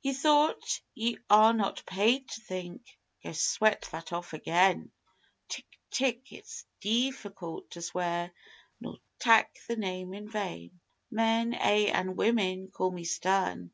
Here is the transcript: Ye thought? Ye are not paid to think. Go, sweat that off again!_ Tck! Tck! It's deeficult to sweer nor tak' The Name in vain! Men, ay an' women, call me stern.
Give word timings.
Ye 0.00 0.14
thought? 0.14 0.80
Ye 0.94 1.18
are 1.28 1.52
not 1.52 1.84
paid 1.84 2.30
to 2.30 2.40
think. 2.40 2.96
Go, 3.22 3.32
sweat 3.32 3.86
that 3.92 4.10
off 4.10 4.32
again!_ 4.32 4.88
Tck! 5.50 5.64
Tck! 5.92 6.32
It's 6.32 6.64
deeficult 6.80 7.70
to 7.72 7.82
sweer 7.82 8.32
nor 8.80 8.96
tak' 9.18 9.58
The 9.68 9.76
Name 9.76 10.14
in 10.14 10.30
vain! 10.30 10.80
Men, 11.10 11.52
ay 11.54 11.88
an' 11.92 12.16
women, 12.16 12.68
call 12.70 12.90
me 12.90 13.04
stern. 13.04 13.70